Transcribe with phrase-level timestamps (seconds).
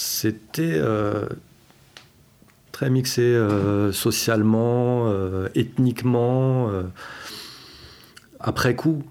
[0.00, 1.26] C'était euh,
[2.70, 6.70] très mixé euh, socialement, euh, ethniquement.
[8.38, 9.02] après coup,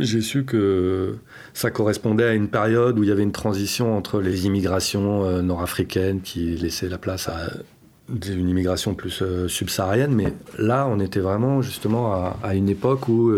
[0.00, 1.16] j'ai su que
[1.52, 6.22] ça correspondait à une période où il y avait une transition entre les immigrations nord-africaines
[6.22, 7.50] qui laissaient la place à
[8.08, 13.34] une immigration plus subsaharienne, mais là, on était vraiment justement à, une époque où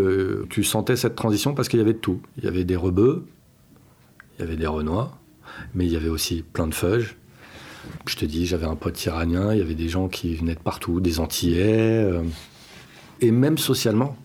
[0.49, 2.21] tu sentais cette transition parce qu'il y avait de tout.
[2.37, 3.25] Il y avait des rebeux,
[4.39, 5.19] il y avait des renois,
[5.75, 7.17] mais il y avait aussi plein de feuges.
[8.07, 10.61] Je te dis, j'avais un pote iranien, il y avait des gens qui venaient de
[10.61, 12.23] partout, des Antillais, euh,
[13.21, 14.17] et même socialement,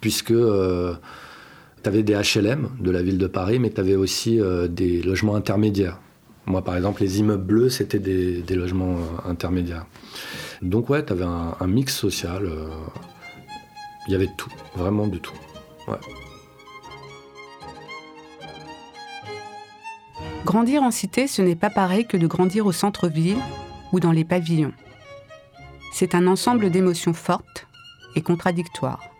[0.00, 0.94] puisque euh,
[1.82, 5.02] tu avais des HLM de la ville de Paris, mais tu avais aussi euh, des
[5.02, 5.98] logements intermédiaires.
[6.46, 9.86] Moi, par exemple, les immeubles bleus, c'était des, logements intermédiaires.
[10.62, 12.50] Donc, ouais, tu avais un, mix social.
[14.08, 15.36] Il y avait tout, vraiment de tout.
[20.50, 23.38] Grandir en cité, ce n'est pas pareil que de grandir au centre-ville
[23.92, 24.72] ou dans les pavillons.
[25.92, 27.68] C'est un ensemble d'émotions fortes
[28.16, 29.10] et contradictoires.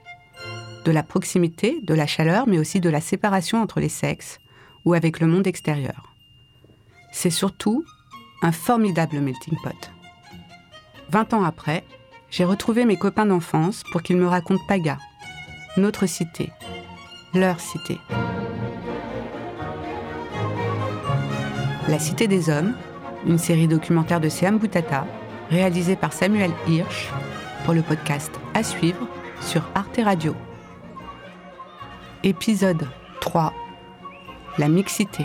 [0.84, 4.40] De la proximité, de la chaleur, mais aussi de la séparation entre les sexes
[4.84, 6.12] ou avec le monde extérieur.
[7.12, 7.84] C'est surtout
[8.42, 9.92] un formidable melting pot.
[11.10, 11.84] Vingt ans après,
[12.32, 14.98] j'ai retrouvé mes copains d'enfance pour qu'ils me racontent Paga,
[15.76, 16.50] notre cité,
[17.34, 17.98] leur cité.
[21.90, 22.74] La Cité des Hommes,
[23.26, 25.08] une série documentaire de Seam Boutata,
[25.50, 27.10] réalisée par Samuel Hirsch
[27.64, 29.08] pour le podcast À suivre
[29.40, 30.36] sur Arte Radio.
[32.22, 32.86] Épisode
[33.20, 33.52] 3
[34.58, 35.24] La mixité.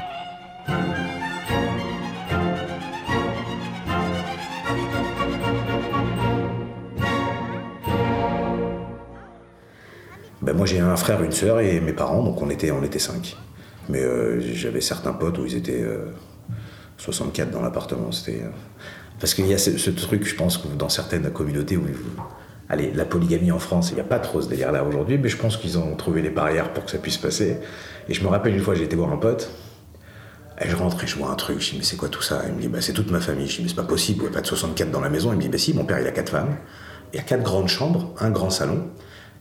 [10.41, 12.97] Ben moi j'ai un frère, une sœur et mes parents, donc on était, on était
[12.97, 13.37] cinq.
[13.87, 16.11] Mais euh, j'avais certains potes où ils étaient euh,
[16.97, 18.11] 64 dans l'appartement.
[18.11, 18.49] C'était euh,
[19.19, 21.83] parce qu'il y a ce, truc, je pense, dans certaines communautés où
[22.69, 25.37] allez, la polygamie en France, il n'y a pas trop ce délire-là aujourd'hui, mais je
[25.37, 27.57] pense qu'ils ont trouvé les barrières pour que ça puisse passer.
[28.09, 29.51] Et je me rappelle une fois, j'ai été voir un pote.
[30.61, 32.43] Et je rentre et je vois un truc, je dis mais c'est quoi tout ça?
[32.47, 33.47] Il me dit bah c'est toute ma famille.
[33.47, 35.33] Je dis mais c'est pas possible, il n'y a pas de 64 dans la maison.
[35.33, 36.55] Il me dit bah si, mon père il a quatre femmes.
[37.11, 38.87] Il y a quatre grandes chambres, un grand salon.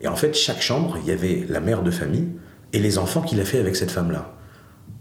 [0.00, 2.28] Et en fait, chaque chambre, il y avait la mère de famille
[2.72, 4.34] et les enfants qu'il a fait avec cette femme-là.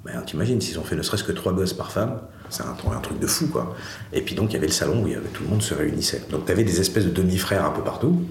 [0.05, 3.19] Ben, t'imagines, s'ils ont fait ne serait-ce que trois gosses par femme, c'est un, truc
[3.19, 3.75] de fou, quoi.
[4.11, 6.23] Et puis donc, il y avait le salon où tout le monde se réunissait.
[6.29, 8.21] Donc, t'avais des espèces de demi-frères un peu partout.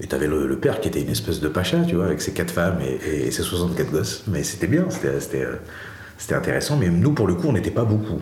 [0.00, 2.32] Et t'avais le, le père qui était une espèce de pacha, tu vois, avec ses
[2.32, 4.24] quatre femmes et, ses 64 gosses.
[4.26, 5.20] Mais c'était bien, euh,
[6.18, 6.76] c'était intéressant.
[6.76, 8.20] Mais nous, pour le coup, on n'était pas beaucoup.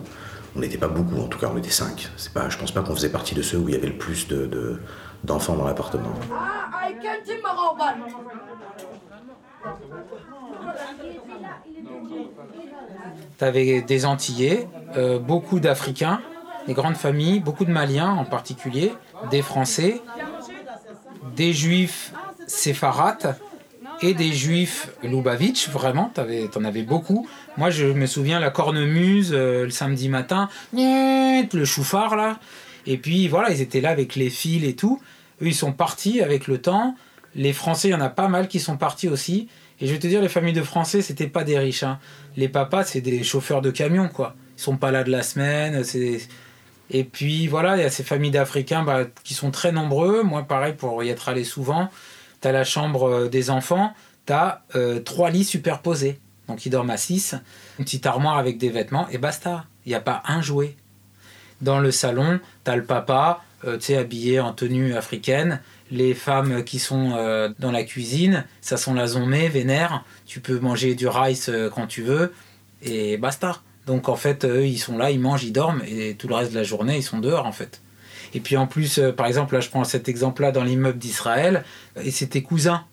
[0.55, 2.09] On n'était pas beaucoup, en tout cas, on était cinq.
[2.33, 4.27] Pas, je pense pas qu'on faisait partie de ceux où il y avait le plus
[5.23, 6.13] d'enfants de, dans l'appartement.
[6.31, 6.69] Ah,
[13.37, 16.21] tu avais des Antillais, euh, beaucoup d'Africains,
[16.67, 18.93] des grandes familles, beaucoup de Maliens en particulier,
[19.31, 20.01] des Français,
[21.35, 22.13] des Juifs
[22.47, 23.37] séfarades
[24.01, 26.21] et des Juifs Lubavitch, vraiment, tu
[26.57, 27.27] en avais beaucoup.
[27.57, 32.39] Moi, je me souviens la cornemuse euh, le samedi matin, le chouffard là.
[32.85, 35.01] Et puis voilà, ils étaient là avec les fils et tout.
[35.41, 36.95] Eux, ils sont partis avec le temps.
[37.35, 39.47] Les Français, il y en a pas mal qui sont partis aussi.
[39.79, 41.83] Et je vais te dire, les familles de Français, c'était pas des riches.
[41.83, 41.99] Hein.
[42.35, 44.35] Les papas, c'est des chauffeurs de camions, quoi.
[44.57, 45.83] Ils sont pas là de la semaine.
[46.91, 50.23] Et puis voilà, il y a ces familles d'Africains bah, qui sont très nombreux.
[50.23, 51.89] Moi, pareil, pour y être allé souvent,
[52.41, 53.93] tu as la chambre euh, des enfants,
[54.25, 56.19] tu as euh, trois lits superposés.
[56.47, 57.35] Donc ils dorment à six,
[57.77, 59.65] une petite armoire avec des vêtements, et basta.
[59.85, 60.75] Il n'y a pas un jouet.
[61.61, 66.13] Dans le salon, tu as le papa, euh, tu sais, habillé en tenue africaine, les
[66.13, 70.03] femmes qui sont euh, dans la cuisine, ça sont la zombie, vénère.
[70.25, 72.33] Tu peux manger du rice euh, quand tu veux
[72.81, 73.61] et basta.
[73.87, 76.51] Donc en fait, eux, ils sont là, ils mangent, ils dorment et tout le reste
[76.51, 77.81] de la journée, ils sont dehors en fait.
[78.33, 81.63] Et puis en plus, euh, par exemple, là, je prends cet exemple-là dans l'immeuble d'Israël
[82.01, 82.85] et c'était cousin.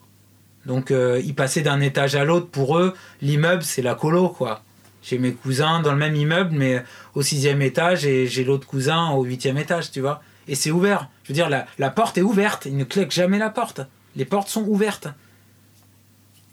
[0.64, 2.48] Donc ils passaient d'un étage à l'autre.
[2.48, 2.92] Pour eux,
[3.22, 4.64] l'immeuble, c'est la colo, quoi.
[5.00, 6.82] J'ai mes cousins dans le même immeuble, mais
[7.14, 11.08] au sixième étage et j'ai l'autre cousin au huitième étage, tu vois et c'est ouvert.
[11.26, 12.67] Je veux dire, la, porte est ouverte.
[12.67, 13.81] Il ne claque jamais la porte.
[14.14, 15.08] Les portes sont ouvertes.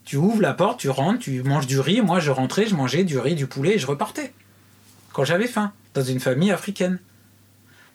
[0.03, 2.01] Tu ouvres la porte, tu rentres, tu manges du riz.
[2.01, 4.33] Moi, je rentrais, je mangeais du riz, du poulet et je repartais.
[5.13, 6.99] Quand j'avais faim, dans une famille africaine.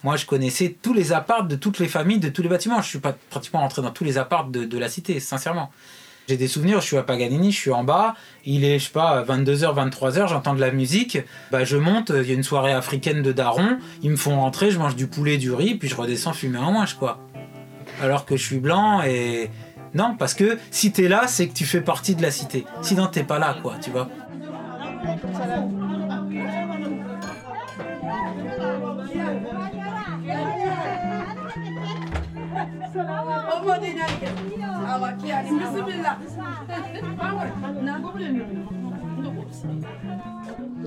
[0.05, 2.81] Moi, je connaissais tous les apparts de toutes les familles, de tous les bâtiments.
[2.81, 5.73] Je suis pas pratiquement rentré dans tous les apparts de, de la cité, sincèrement.
[6.29, 8.13] J'ai des souvenirs, je suis à Paganini, je suis en bas,
[8.45, 11.17] il est, je sais pas, 22h, 23h, j'entends de la musique,
[11.51, 14.69] bah je monte, il y a une soirée africaine de Daron, ils me font rentrer,
[14.69, 17.17] je mange du poulet, du riz, puis je redescends fumer un je quoi.
[17.99, 19.49] Alors que je suis blanc et.
[19.95, 22.63] Non, parce que si t'es là, c'est que tu fais partie de la cité.
[22.83, 24.07] Sinon, t'es pas là, quoi, tu vois.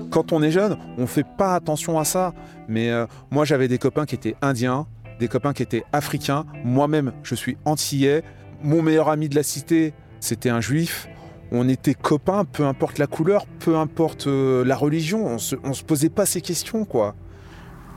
[0.09, 2.33] Quand on est jeune, on fait pas attention à ça.
[2.67, 4.87] Mais euh, moi, j'avais des copains qui étaient indiens,
[5.19, 6.45] des copains qui étaient africains.
[6.63, 8.23] Moi-même, je suis antillais.
[8.61, 11.07] Mon meilleur ami de la cité, c'était un juif.
[11.51, 15.25] On était copains, peu importe la couleur, peu importe euh, la religion.
[15.25, 17.15] On se, on se posait pas ces questions, quoi.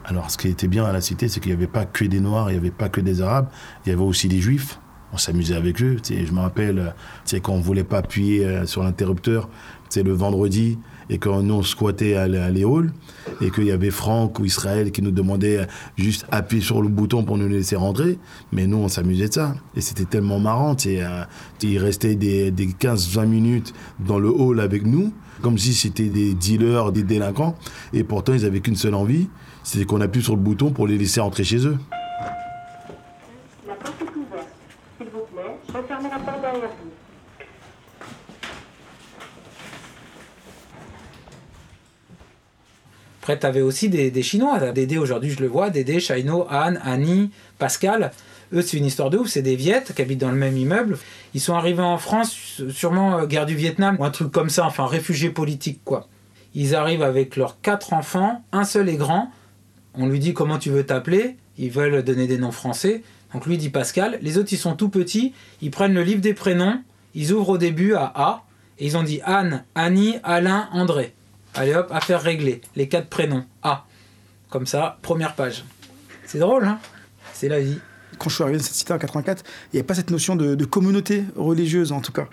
[0.09, 2.21] Alors, ce qui était bien à la cité, c'est qu'il n'y avait pas que des
[2.21, 3.49] Noirs, il n'y avait pas que des Arabes,
[3.85, 4.79] il y avait aussi des Juifs.
[5.17, 5.97] On s'amusait avec eux.
[6.07, 6.95] Je me rappelle,
[7.43, 9.49] quand on voulait pas appuyer euh, sur l'interrupteur,
[9.95, 10.79] le vendredi,
[11.09, 12.93] et quand nous on squattait à, les halls,
[13.41, 15.65] et qu'il y avait Franck ou Israël qui nous demandait euh,
[15.97, 18.19] juste appuyer sur le bouton pour nous laisser rentrer,
[18.53, 19.55] mais nous on s'amusait de ça.
[19.75, 21.25] Et c'était tellement marrant, euh,
[21.63, 26.35] ils restaient des, des 15-20 minutes dans le hall avec nous, comme si c'était des
[26.35, 27.57] dealers, des délinquants,
[27.95, 29.29] et pourtant ils avaient qu'une seule envie,
[29.63, 31.79] c'était qu'on appuie sur le bouton pour les laisser rentrer chez eux.
[33.67, 34.49] La porte est ouverte.
[34.99, 36.91] S'il vous plaît, refermez la porte derrière vous.
[43.27, 44.71] Après, tu avais aussi des, des Chinois.
[44.71, 45.69] Dédé, aujourd'hui, je le vois.
[45.71, 48.13] Dédé, Shaino, Anne, Annie, Pascal.
[48.53, 49.27] Eux, c'est une histoire de ouf.
[49.27, 50.97] C'est des Viettes qui habitent dans le même immeuble.
[51.35, 54.65] Ils sont arrivés en France, sûrement euh, guerre du Vietnam ou un truc comme ça,
[54.65, 56.07] enfin, réfugiés politiques, quoi.
[56.55, 58.45] Ils arrivent avec leurs quatre enfants.
[58.53, 59.33] Un seul est grand.
[59.95, 61.37] On lui dit comment tu veux t'appeler?
[61.59, 63.03] Ils veulent donner des noms français.
[63.35, 64.21] Donc lui dit Pascal.
[64.23, 65.33] Les autres, ils sont tout petits.
[65.63, 66.81] Ils prennent le livre des prénoms.
[67.17, 68.45] Ils ouvrent au début à A.
[68.79, 71.16] Et ils ont dit Anne, Annie, Alain, André.
[71.57, 72.61] Allez hop, affaire réglée.
[72.75, 73.45] Les quatre prénoms.
[73.63, 73.87] A.
[74.51, 75.65] Comme ça, première page.
[76.27, 76.79] C'est drôle, hein
[77.33, 77.79] C'est la vie.
[78.19, 80.37] Quand je suis arrivé dans cette cité en 84, il n'y avait pas cette notion
[80.37, 82.27] de, de communauté religieuse, en tout cas.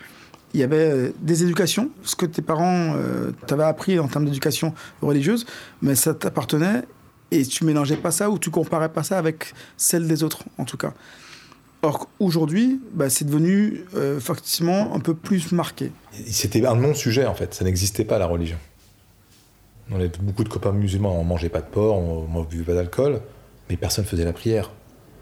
[0.52, 4.24] Il y avait euh, des éducations, ce que tes parents euh, t'avaient appris en termes
[4.24, 5.46] d'éducation religieuse,
[5.82, 6.82] mais ça t'appartenait
[7.30, 10.64] et tu mélangeais pas ça ou tu comparais pas ça avec celle des autres, en
[10.64, 10.92] tout cas.
[11.82, 15.92] Or, aujourd'hui, bah, c'est devenu euh, effectivement un peu plus marqué.
[16.30, 18.56] C'était un non-sujet en fait, ça n'existait pas la religion.
[19.90, 22.74] On avait beaucoup de copains musulmans, on mangeait pas de porc, on ne buvait pas
[22.74, 23.20] d'alcool,
[23.68, 24.70] mais personne faisait la prière.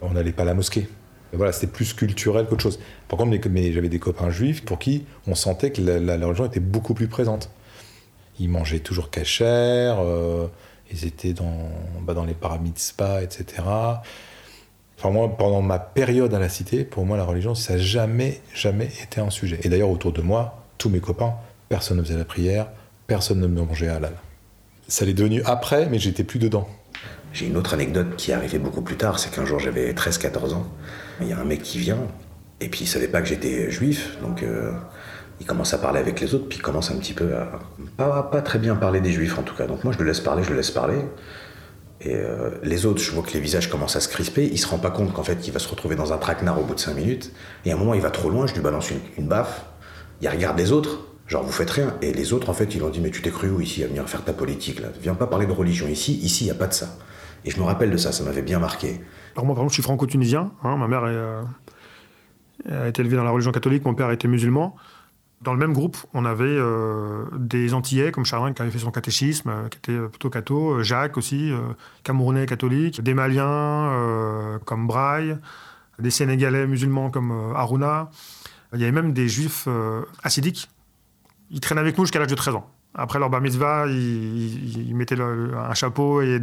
[0.00, 0.88] On n'allait pas à la mosquée.
[1.32, 2.78] Voilà, c'était plus culturel qu'autre chose.
[3.08, 3.36] Par contre,
[3.72, 7.50] j'avais des copains juifs pour qui on sentait que la, religion était beaucoup plus présente.
[8.38, 10.46] Ils mangeaient toujours cachère, euh,
[10.90, 11.70] ils étaient dans,
[12.02, 13.62] bah, dans les paramitzvahs, etc.
[14.98, 18.40] Enfin, moi, pendant ma période à la cité, pour moi, la religion, ça n'a jamais,
[18.54, 19.58] jamais été un sujet.
[19.62, 21.34] Et d'ailleurs, autour de moi, tous mes copains,
[21.68, 22.68] personne ne faisait la prière,
[23.06, 24.14] personne ne mangeait halal.
[24.92, 26.68] Ça l'est devenu après, mais j'étais plus dedans.
[27.32, 30.52] J'ai une autre anecdote qui est arrivée beaucoup plus tard, c'est qu'un jour j'avais 13-14
[30.52, 30.66] ans,
[31.22, 31.96] il y a un mec qui vient,
[32.60, 34.70] et puis il savait pas que j'étais juif, donc euh,
[35.40, 37.58] il commence à parler avec les autres, puis il commence un petit peu à
[37.96, 39.66] pas, pas très bien parler des juifs en tout cas.
[39.66, 40.98] Donc moi je le laisse parler, je le laisse parler.
[42.02, 44.66] Et euh, les autres, je vois que les visages commencent à se crisper, il se
[44.66, 46.80] rend pas compte qu'en fait il va se retrouver dans un traquenard au bout de
[46.80, 47.32] 5 minutes,
[47.64, 49.64] et à un moment il va trop loin, je lui balance une, une baffe,
[50.20, 50.98] il regarde les autres,
[51.32, 53.30] genre vous faites rien, et les autres en fait ils ont dit mais tu t'es
[53.30, 56.12] cru où ici à venir faire ta politique là, viens pas parler de religion ici,
[56.22, 56.88] ici il y a pas de ça.
[57.44, 59.00] Et je me rappelle de ça, ça m'avait bien marqué.
[59.34, 60.52] Alors moi, par exemple, je suis franco-tunisien.
[60.62, 61.16] hein, ma mère est,
[62.70, 64.76] euh, a été élevée dans la religion catholique, mon père était musulman.
[65.40, 68.92] Dans le même groupe, on avait euh, des Antillais, comme Charlin, qui avait fait son
[68.92, 71.50] catéchisme, euh, qui était plutôt catho, Jacques aussi,
[72.04, 75.36] Camerounais catholique, des Maliens comme Braille,
[75.98, 78.10] des Sénégalais musulmans comme Aruna.
[78.72, 79.66] Il y avait même des Juifs
[80.22, 80.68] hassidiques.
[81.52, 82.70] Ils traînaient avec nous jusqu'à l'âge de 13 ans.
[82.94, 86.40] Après leur bar mitzvah, ils, ils- mettaient un chapeau et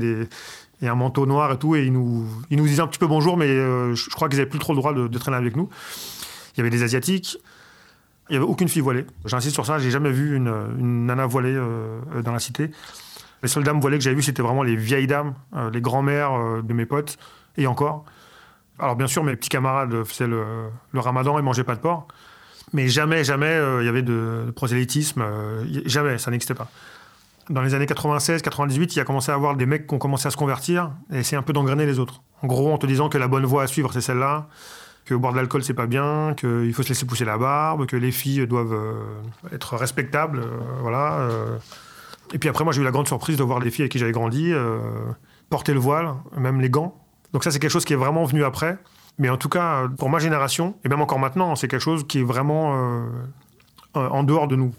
[0.82, 3.94] un manteau noir et tout, et ils nous, disaient un petit peu bonjour, mais euh,
[3.96, 5.70] je crois qu'ils n'avaient plus trop le droit de, traîner avec nous.
[6.56, 7.38] Il y avait des Asiatiques,
[8.30, 9.06] il n'y avait aucune fille voilée.
[9.26, 12.72] J'insiste sur ça, j'ai jamais vu une, nana voilée euh, dans la cité.
[13.42, 16.64] Les seules dames voilées que j'avais vues, c'était vraiment les vieilles dames, euh, les grands-mères
[16.64, 17.18] de mes potes,
[17.58, 18.06] et encore.
[18.80, 22.08] Alors bien sûr, mes petits camarades faisaient le, le ramadan et mangeaient pas de porc,
[22.74, 26.70] mais jamais, jamais euh, il y avait de, prosélytisme, euh, jamais, ça n'existait pas
[27.50, 30.28] dans les années 96-98, il y a commencé à avoir des mecs qui ont commencé
[30.28, 32.22] à se convertir et essayer un peu d'engrainer les autres.
[32.44, 34.48] En gros, en te disant que la bonne voie à suivre, c'est celle-là,
[35.06, 37.96] que boire de l'alcool, c'est pas bien, qu'il faut se laisser pousser la barbe, que
[37.96, 40.44] les filles doivent euh, être respectables,
[40.84, 41.28] voilà.
[42.34, 43.98] Et puis après, moi, j'ai eu la grande surprise de voir les filles avec qui
[43.98, 44.54] j'avais grandi
[45.50, 46.96] porter le voile, même les gants.
[47.34, 48.78] Donc ça, c'est quelque chose qui est vraiment venu après.
[49.20, 52.20] Mais en tout cas, pour ma génération, et même encore maintenant, c'est quelque chose qui
[52.20, 53.06] est vraiment
[53.96, 54.74] euh, en dehors de nous.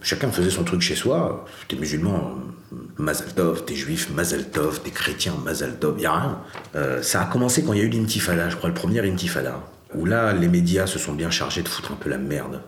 [0.00, 1.44] Chacun faisait son truc chez soi.
[1.66, 2.34] T'es musulman,
[2.72, 6.38] euh, Mazel Tov, t'es juif, Mazel Tov, t'es chrétien, Mazel Tov, y a rien.
[6.76, 9.60] Euh, ça a commencé quand il y a eu l'intifada, je crois, le premier intifada,
[9.94, 12.62] où là, les médias se sont bien chargés de foutre un peu la merde.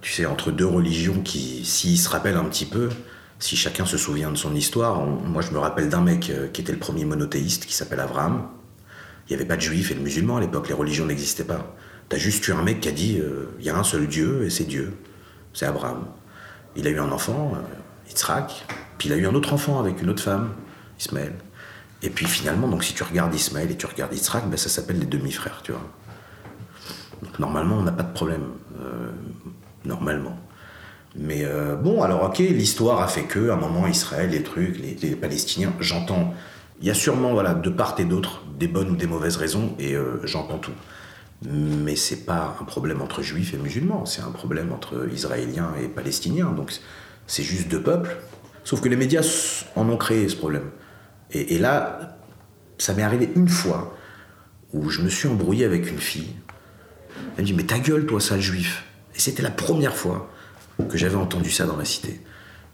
[0.00, 2.88] Tu sais, entre deux religions qui, s'ils se rappellent un petit peu,
[3.40, 6.60] Si chacun se souvient de son histoire, moi je me rappelle d'un mec euh, qui
[6.60, 8.46] était le premier monothéiste qui s'appelle Abraham.
[9.30, 11.74] Il n'y avait pas de juifs et de musulmans à l'époque, les religions n'existaient pas.
[12.08, 14.44] T'as juste eu un mec qui a dit euh, il y a un seul Dieu
[14.44, 14.96] et c'est Dieu.
[15.54, 16.06] C'est Abraham.
[16.74, 18.66] Il a eu un enfant, euh, Yitzhak,
[18.98, 20.50] puis il a eu un autre enfant avec une autre femme,
[20.98, 21.34] Ismaël.
[22.02, 24.98] Et puis finalement, donc si tu regardes Ismaël et tu regardes Yitzhak, ben, ça s'appelle
[24.98, 25.86] les demi-frères, tu vois.
[27.22, 28.48] Donc normalement, on n'a pas de problème.
[28.80, 29.10] Euh,
[29.84, 30.36] normalement.
[31.16, 34.78] Mais euh, bon, alors ok, l'histoire a fait que, à un moment, Israël, les trucs,
[34.78, 36.34] les, les Palestiniens, j'entends.
[36.80, 39.74] Il y a sûrement, voilà, de part et d'autre, des bonnes ou des mauvaises raisons,
[39.78, 40.74] et euh, j'entends tout.
[41.50, 45.88] Mais c'est pas un problème entre juifs et musulmans, c'est un problème entre israéliens et
[45.88, 46.50] palestiniens.
[46.50, 46.70] Donc
[47.26, 48.14] c'est juste deux peuples.
[48.62, 50.70] Sauf que les médias en ont créé ce problème.
[51.32, 52.18] Et, là,
[52.76, 53.96] ça m'est arrivé une fois
[54.72, 56.34] où je me suis embrouillé avec une fille.
[57.36, 58.84] Elle me dit Mais ta gueule, toi, sale juif.
[59.14, 60.28] Et c'était la première fois
[60.88, 62.20] que j'avais entendu ça dans la cité.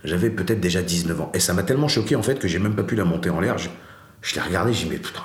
[0.04, 1.30] J'avais peut-être déjà 19 ans.
[1.34, 3.40] Et ça m'a tellement choqué en fait que j'ai même pas pu la monter en
[3.40, 3.58] l'air.
[3.58, 3.68] Je,
[4.22, 5.22] je l'ai regardé, j'ai dit mais putain,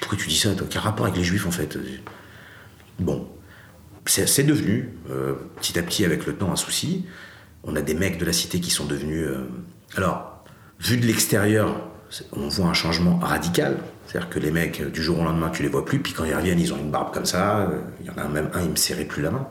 [0.00, 0.66] pourquoi tu dis ça toi?
[0.68, 1.78] Quel rapport avec les juifs en fait?
[2.98, 3.28] Bon,
[4.06, 7.06] c'est devenu euh, petit à petit avec le temps un souci.
[7.64, 9.26] On a des mecs de la cité qui sont devenus.
[9.26, 9.46] Euh,
[9.96, 10.44] alors,
[10.80, 11.88] vu de l'extérieur,
[12.32, 13.78] on voit un changement radical.
[14.06, 16.34] C'est-à-dire que les mecs, du jour au lendemain, tu les vois plus, puis quand ils
[16.34, 17.70] reviennent, ils ont une barbe comme ça.
[18.00, 19.48] Il y en a même un, il me serrait plus la main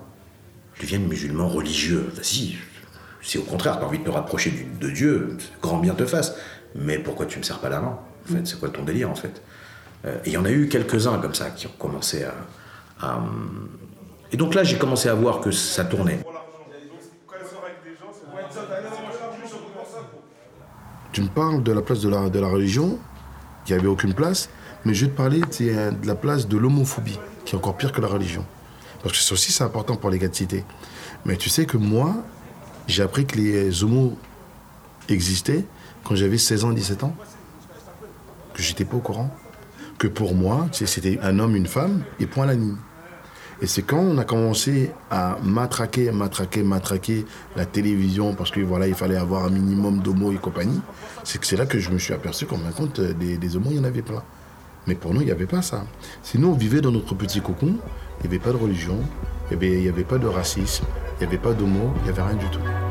[0.82, 2.10] deviennent musulmans religieux.
[2.16, 2.58] Vas-y,
[3.22, 6.36] si au contraire, tu as envie de te rapprocher de Dieu, grand bien te fasse.
[6.76, 8.00] Mais pourquoi tu me sers pas la main?
[8.30, 9.30] En fait, c'est quoi ton délire en fait?
[9.30, 9.42] euh,
[10.06, 12.26] Et il y en a eu quelques-uns comme ça qui ont commencé
[13.02, 13.20] à.
[14.32, 16.24] Et donc là, j'ai commencé à voir que ça tournait.
[21.12, 22.98] Tu me parles de la place de la, de la religion,
[23.66, 24.50] qui avait aucune place,
[24.86, 28.00] mais je vais te parler de la place de l'homophobie, qui est encore pire que
[28.02, 28.46] la religion.
[29.04, 30.64] Parce que ça aussi, c'est important pour cité.
[31.26, 32.16] Mais tu sais que moi,
[32.88, 34.18] j'ai appris que les homos
[35.10, 35.66] existaient
[36.04, 37.16] quand j'avais 16 ans, 17 ans.
[38.54, 39.30] Que j'étais pas au courant.
[40.02, 42.76] Que pour moi, c'était un homme, une femme, et point la ligne.
[43.62, 47.24] Et c'est quand on a commencé à matraquer, matraquer, matraquer
[47.56, 50.82] la télévision, parce que voilà, il fallait avoir un minimum d'homos et compagnie,
[51.24, 53.70] c'est que c'est là que je me suis aperçu qu'en fin compte, des, des homos,
[53.70, 54.24] il y en avait plein.
[54.88, 55.86] Mais pour nous, il n'y avait pas ça.
[56.24, 57.76] Sinon, on vivait dans notre petit cocon,
[58.24, 58.98] il n'y avait pas de religion,
[59.52, 60.86] il n'y avait, pas de racisme,
[61.20, 62.91] il n'y avait pas d'homo, il n'y avait rien du tout.